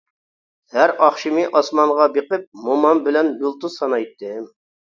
[0.77, 4.53] ھەر ئاخشىمى ئاسمانغا بېقىپ، مومام بىلەن يۇلتۇز سانايتتىم.